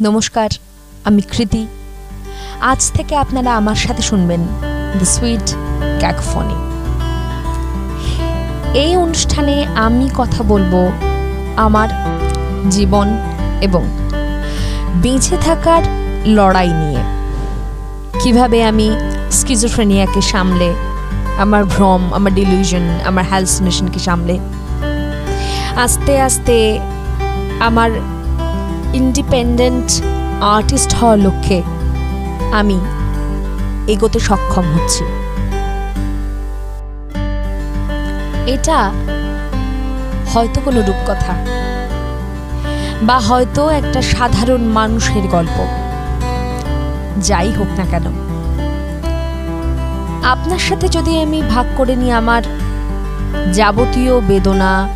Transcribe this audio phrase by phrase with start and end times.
[0.00, 0.48] নমস্কার,
[1.04, 1.66] আমি কৃতি।
[2.60, 4.40] আজ থেকে আপনারা আমার সাথে শুনবেন
[4.98, 5.54] দ্য সুইট
[5.98, 6.54] ক্যাকফনি
[8.78, 10.92] এই অনুষ্ঠানে আমি কথা বলব
[11.56, 11.88] আমার
[12.70, 13.18] জীবন
[13.60, 13.82] এবং
[14.94, 15.82] বেঁচে থাকার
[16.26, 17.02] লড়াই নিয়ে।
[18.22, 18.96] কীভাবে আমি
[19.30, 20.74] স্কিজোফ্রেনিয়াকে সামলে,
[21.38, 24.38] আমার ভ্রম, আমার ডিলিউশন আমার হ্যালসিনেশনকে সামলে?
[25.76, 26.80] আস্তে আস্তে
[27.60, 27.90] আমার
[28.94, 30.02] ইন্ডিপেন্ডেন্ট
[30.40, 31.62] আর্টিস্ট হওয়ার লক্ষ্যে
[32.52, 32.80] আমি
[33.88, 35.04] এগোতে সক্ষম হচ্ছি।
[38.46, 38.90] এটা
[40.32, 41.34] হয়তো কোনো রূপকথা
[43.02, 45.66] বা হয়তো একটা সাধারণ মানুষের গল্প।
[47.22, 48.06] যাই হোক না কেন।
[50.24, 52.42] আপনার সাথে যদি আমি ভাগ করে নিই আমার
[53.52, 54.88] যাবতীয় বেদনা,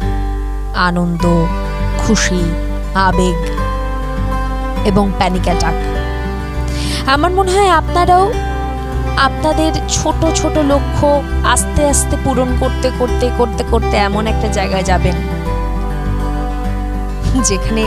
[0.74, 1.46] আনন্দ,
[1.98, 2.42] খুশি,
[2.94, 3.67] আবেগ
[4.88, 5.76] এবং প্যানিক অ্যাটাক
[7.06, 8.26] আমার মনে হয় আপনারাও
[9.18, 11.08] আপনাদের ছোট ছোট লক্ষ্য
[11.44, 15.16] আস্তে আস্তে পূরণ করতে করতে করতে করতে এমন একটা জায়গায় যাবেন
[17.48, 17.84] যেখানে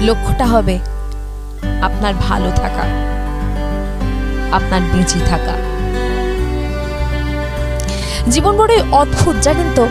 [0.00, 0.76] লক্ষ্যটা হবে
[1.82, 2.84] আপনার ভালো থাকা,
[4.52, 5.54] আপনার বেঁচে থাকা।
[8.30, 9.84] জীবন বড়ই অদ্ভুত, জানেন তো?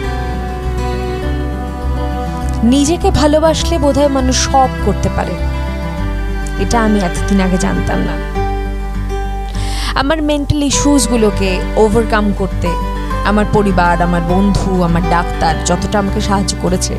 [2.63, 5.33] নিজেকে ভালোবাসলে বোধহয় মানুষ সব করতে পারে।
[6.59, 8.15] এটা আমি এতদিন আগে জানতাম না।
[9.95, 12.69] আমার মেন্টাল ইস্যুসগুলোকে ওভারকাম করতে
[13.25, 16.95] আমার পরিবার, আমার বন্ধু, আমার ডাক্তার যতটা আমাকে সাহায্য করেছে,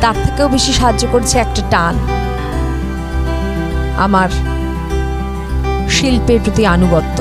[0.00, 1.94] তার থেকেও বেশি সাহায্য করেছে একটা টান।
[3.96, 4.28] আমার
[5.90, 7.18] শিল্পের প্রতি আনুগত্য।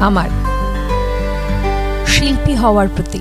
[0.00, 0.28] আমার
[2.06, 3.20] শিল্পী হওয়ার প্রতি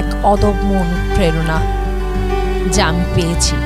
[0.00, 1.58] এক অদম্য অনুপ্রেরণা
[2.72, 3.56] যা আমি পেয়েছি।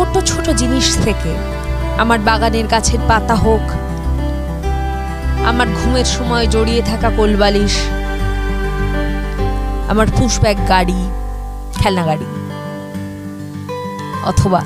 [0.00, 1.32] ছোট ছোট জিনিস থেকে
[2.02, 3.64] আমার বাগানের গাছের পাতা হোক,
[5.50, 7.74] আমার ঘুমের সময় জড়িয়ে থাকা কোলবালিশ,
[9.90, 11.00] আমার পুশব্যাগ গাড়ি,
[11.80, 12.28] খেলনা গাড়ি,
[14.30, 14.60] অথবা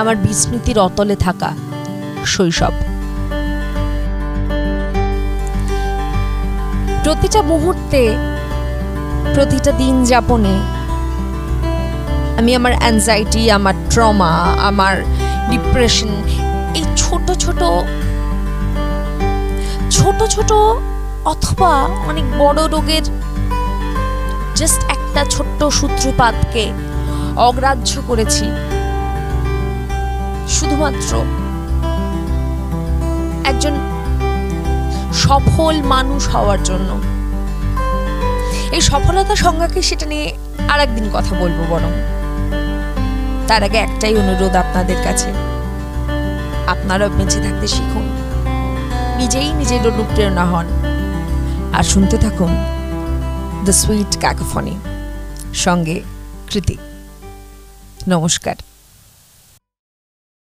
[0.00, 1.50] আমার বিস্মৃতির অতলে থাকা
[2.32, 2.74] শৈশব।
[7.04, 8.02] প্রতিটা মুহূর্তে,
[9.34, 10.56] প্রতিটা দিন যাপনে
[12.38, 14.32] আমি আমার অ্যাংজাইটি আমার ট্রমা
[14.68, 14.94] আমার
[15.50, 16.08] ডিপ্রেশন
[16.74, 17.60] এই ছোট ছোট
[19.90, 20.50] ছোট ছোট
[21.24, 21.70] অথবা
[22.08, 23.04] অনেক বড় রোগের
[24.56, 26.64] জাস্ট একটা ছোট্ট সূত্রপাতকে
[27.36, 28.46] অগ্রাহ্য করেছি।
[30.48, 31.10] শুধুমাত্র
[33.44, 33.74] একজন
[35.24, 36.90] সফল মানুষ হওয়ার জন্য।
[38.72, 40.26] এই সফলতা সংজ্ঞাকে সেটা নিয়ে
[40.68, 41.92] আর একদিন কথা বলব বরং।
[43.48, 45.32] তার আগে একটাই অনুরোধ আপনাদের কাছে।
[46.66, 48.08] আপনারা বেঁচে থাকতে শিখুন।
[49.18, 50.66] নিজেই নিজের অনুপ্রেরণা হন।
[51.72, 52.56] আর শুনতে থাকুন
[53.64, 54.78] দ্য সুইট ক্যাকোফনি
[55.54, 56.00] সঙ্গে
[56.50, 56.76] কৃতি।
[58.08, 58.54] নমস্কার।